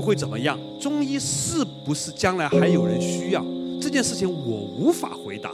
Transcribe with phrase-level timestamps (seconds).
[0.00, 0.58] 会怎么样？
[0.80, 3.44] 中医是不是将来还有人需要？
[3.80, 5.50] 这件事情我无法回答。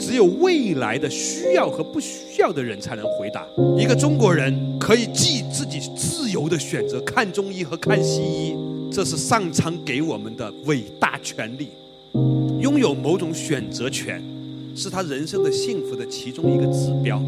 [0.00, 3.46] 只有未来的需要和不需要的人才能回答。
[3.76, 8.54] 一个中国人可以既自己自由的选择看中医和看西医，
[8.90, 11.68] 这是上苍给我们的伟大权利。
[12.60, 14.22] 拥有某种选择权，
[14.74, 17.20] 是他人生的幸福的其中一个指标。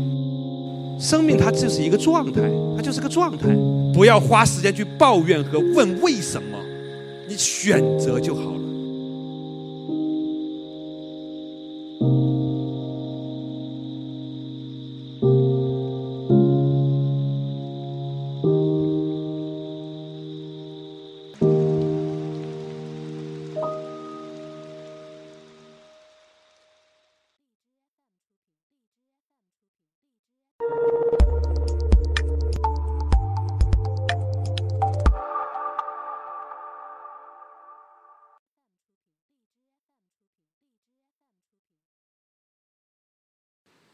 [1.01, 2.43] 生命它就是一个状态，
[2.77, 3.49] 它就是个状态。
[3.93, 6.59] 不要花时间去抱怨和问为什么，
[7.27, 8.61] 你选择就好了。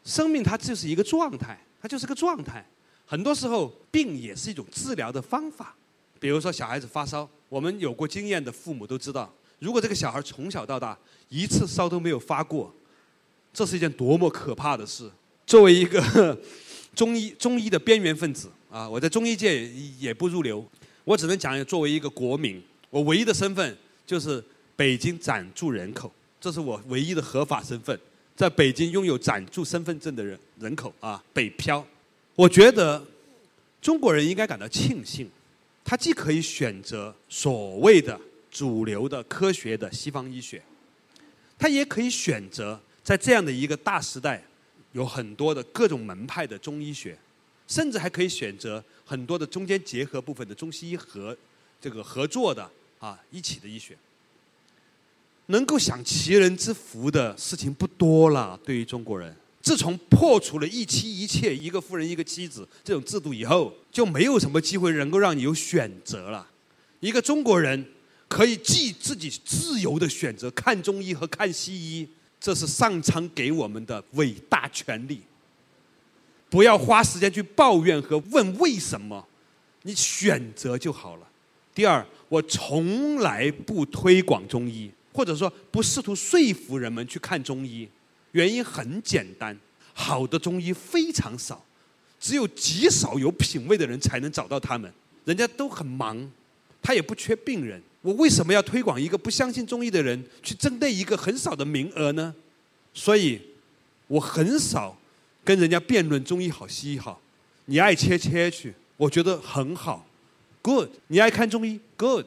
[0.07, 2.65] 生命它就是一个状态，它就是个状态。
[3.05, 5.75] 很多时候，病也是一种治疗的方法。
[6.21, 10.97] 比如说，小孩子发烧，我们有过经验的父母都知道，如果这个小孩从小到大
[11.29, 12.73] 一次烧都没有发过，
[13.53, 15.11] 这是一件多么可怕的事。
[15.45, 16.39] 作为一个
[16.95, 20.65] 中医中医的边缘分子啊，我在中医界也不入流，
[21.05, 23.77] 我只能讲作为一个国民，我唯一的身份
[24.07, 24.43] 就是
[24.77, 26.11] 北京暂住人口，
[26.41, 27.99] 这是我唯一的合法身份。
[28.37, 31.85] 在北京拥有暂住身份证的人人口啊，北漂。
[32.35, 33.03] 我觉得
[33.81, 35.31] 中国人应该感到庆幸，
[35.83, 38.21] 他既可以选择所谓的
[38.51, 40.63] 主流的科学的西方医学，
[41.59, 44.45] 他也可以选择在这样的一个大时代，
[44.93, 47.17] 有很多的各种门派的中医学，
[47.67, 51.35] 甚至还可以选择很多的中间结合部分的中西医合
[51.81, 53.97] 这个合作的啊一起的医学。
[55.47, 58.59] 能够享其人之福的事情不多了。
[58.65, 66.47] 对于中国人，自从破除了一妻一妾、一个夫人一个妻子这种制度以后，就没有什么机会能够让你有选择了。
[67.01, 67.85] 一个中国人
[68.29, 72.09] 可以既自己自由的选择看中医和看西医，
[72.41, 75.21] 这是上苍给我们的伟大权利。
[76.49, 79.27] 不要花时间去抱怨和问为什么，
[79.83, 81.27] 你选择就好了。
[81.75, 84.91] 第二，我从来不推广中医。
[85.17, 87.89] 或者说不试图说服人们去看中医，
[88.33, 89.59] 原因很简单，
[89.95, 91.65] 好的中医非常少，
[92.21, 94.93] 只有极少有品位的人才能找到他们，
[95.25, 96.31] 人家都很忙，
[96.83, 102.35] 他也不缺病人，我为什么要推广一个不相信中医的人去针对一个很少的名额呢？
[102.93, 103.41] 所以，
[104.09, 104.99] 我很少
[105.43, 107.19] 跟人家辩论中医好西医好，
[107.65, 110.07] 你爱切切去，我觉得很好
[110.61, 112.27] ，good，你爱看中医，good，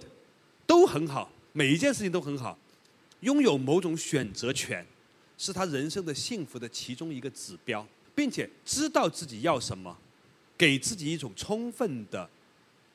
[0.65, 2.57] 都很好，每一件事情都很好。
[3.21, 4.85] 拥有某种选择权，
[5.37, 7.85] 是他人生的幸福的其中一个指标，
[8.15, 9.97] 并且知道自己要什么，
[10.57, 12.29] 给自己一种充分的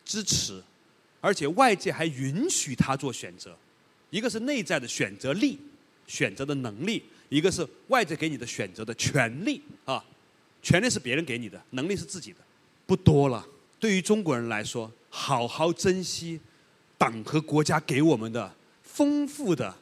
[0.05, 0.63] 支持，
[1.21, 3.57] 而且外界还允许他做选择。
[4.11, 5.59] 一个是内在的选择力、
[6.07, 10.05] 选择的能力，一个是外界给你的选择的权利啊。
[10.63, 12.39] 权利是别人给你的，能力是自己的，
[12.87, 13.47] 不多了。
[13.79, 16.41] 对于中国人来说，好好珍惜
[16.97, 19.75] 党和国家给我们的丰富的。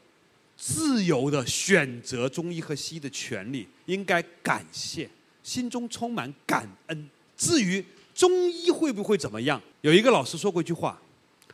[0.65, 5.11] 自由的选择中医和西医的权利，应该感谢，
[5.43, 7.11] 心中充满感恩。
[7.37, 7.84] 至于
[8.15, 10.97] 中医会不会怎么样，有一个老师说过一句话：“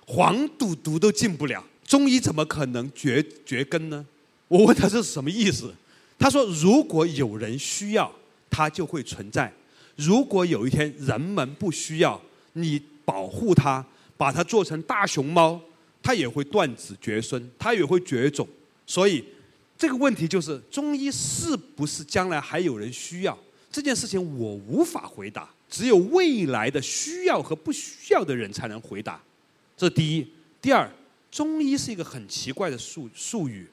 [0.07, 4.05] 黄赌毒都进不了，中医怎么可能绝绝根呢？”
[4.47, 5.73] 我问他这是什么意思，
[6.19, 8.13] 他说：“如果有人需要，
[8.51, 9.51] 它就会存在；
[9.97, 12.21] 如果有一天人们不需要，
[12.53, 13.83] 你保护它，
[14.19, 15.59] 把它做成大熊猫，
[16.03, 18.47] 它也会断子绝孙，它也会绝种。”
[18.89, 19.23] 所以，
[19.77, 23.39] 这个问题就是中医是不是将来还有人需要
[23.71, 25.49] 这件事情，我无法回答。
[25.69, 29.23] 只有未来的需要和不需要的人才能回答。
[29.77, 30.27] 这是第一。
[30.63, 30.91] 第二，
[31.31, 33.69] 中医是一个很奇怪的术术语。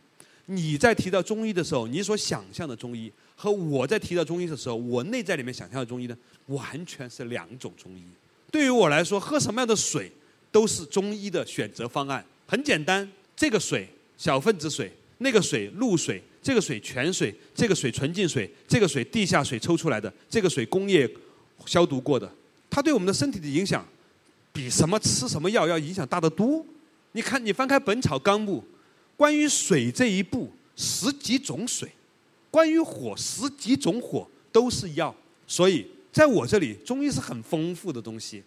[0.47, 6.17] 你在提到中医的时候，你所想象的中医和我在提到中医的时候，我内在里面想象的中医呢，
[6.47, 8.03] 完全是两种中医。
[8.51, 10.11] 对于我来说，喝什么样的水
[10.51, 12.23] 都是中医的选择方案。
[12.45, 13.87] 很简单，这个水
[14.17, 14.91] 小分子水。
[15.19, 21.09] 那个水露水，这个水泉水，这个水纯净水，这个水地下水抽出来的，这个水工业
[21.65, 22.29] 消毒过的，
[22.69, 23.85] 它对我们的身体的影响，
[24.51, 26.65] 比什么吃什么药要影响大得多。
[27.13, 28.61] 你看，你翻开《本草纲目》，
[29.15, 31.87] 关于水这一步，十几种水；
[32.51, 35.15] 关于火，十几种火都是药。
[35.47, 38.43] 所以，在我这里，中医是很丰富的东西，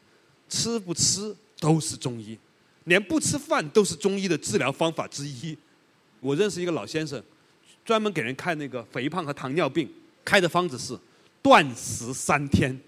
[0.51, 2.37] 吃不吃都是中医，
[2.85, 5.57] 连不吃饭都是中医的治疗方法之一。
[6.21, 7.23] 我认识一个老先生，
[7.85, 9.89] 专门给人看那个肥胖和糖尿病，
[10.25, 10.99] 开的方子是
[11.43, 12.79] 断食三天。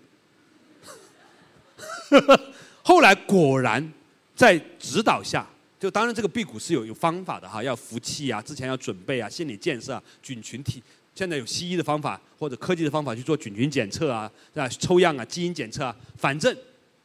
[2.83, 3.93] 后来果然
[4.35, 5.47] 在指导下，
[5.79, 10.83] 就当然这个辟谷是有有方法的哈，要服气啊，之前要准备啊，心理建设啊，菌群体。
[11.15, 16.57] 现在有西医的方法或者科技的方法去做菌群检测啊，啊，抽样啊，基因检测啊，反正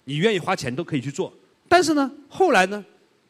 [0.06, 1.31] 你愿意花钱都可以去做。
[1.68, 2.83] 但是呢，后来呢，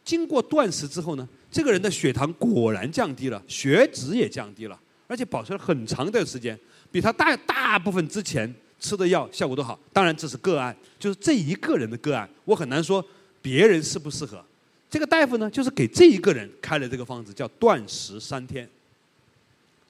[0.03, 6.59] 经过断食之后呢，这个人的血糖果然降低了，血脂也降低了，而且保持了很长的时间，
[6.91, 9.79] 比他大大部分之前吃的药效果都好。
[9.93, 13.01] 当然这是个案，就是这一个人的个案，我很难说
[13.41, 14.43] 别人适不适合。
[14.89, 18.69] 这个大夫呢，就是给这一个人开了这个方子，叫断食三天。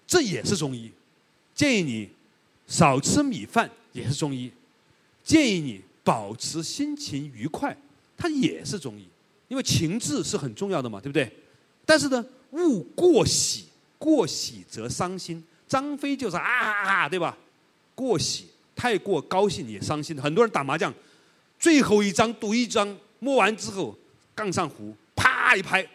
[0.06, 0.92] 这也是中医，
[1.56, 2.08] 建议你
[2.68, 4.52] 少吃米饭也是中医，
[5.24, 7.76] 建议你保持心情愉快，
[8.16, 9.08] 它也是中医，
[9.48, 11.28] 因为情志是很重要的嘛，对不对？
[11.86, 13.66] 但是呢，勿过喜，
[13.98, 15.44] 过喜则伤心。
[15.68, 17.38] 张飞就是啊，对吧？
[17.96, 20.20] 过喜，太过高兴也伤心。
[20.22, 20.94] 很多人打麻将，
[21.60, 23.98] 最后一张赌一张，摸完之后
[24.34, 25.88] 杠上胡，啪一拍，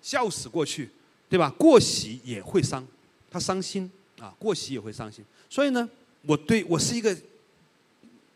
[0.00, 0.88] 笑死过去，
[1.28, 1.50] 对吧？
[1.58, 2.86] 过喜也会伤。
[3.30, 3.90] 他伤心
[4.20, 5.24] 啊，过喜也会伤心。
[5.48, 5.88] 所以呢，
[6.22, 7.16] 我对我是一个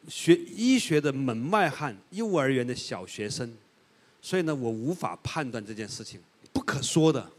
[0.08, 3.54] 学医学的门外汉，幼儿园的小学生，
[4.20, 6.18] 所以呢，我无法判断这件事情，
[6.56, 7.31] 不可说的，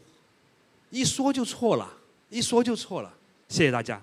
[0.90, 1.92] 一说就错了，
[2.28, 3.12] 一说就错了。
[3.48, 4.00] 谢谢大家。